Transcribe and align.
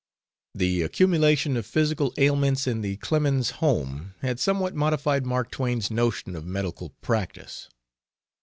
The 0.55 0.81
accumulation 0.81 1.55
of 1.57 1.63
physical 1.67 2.11
ailments 2.17 2.65
in 2.65 2.81
the 2.81 2.97
Clemens 2.97 3.51
home 3.61 4.15
had 4.23 4.39
somewhat 4.39 4.73
modified 4.73 5.27
Mark 5.27 5.51
Twain's 5.51 5.91
notion 5.91 6.35
of 6.35 6.43
medical 6.43 6.89
practice. 7.03 7.69